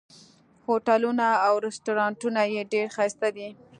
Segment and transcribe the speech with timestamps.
[0.65, 3.49] هوټلونه او رسټورانټونه یې ډېر ښایسته دي.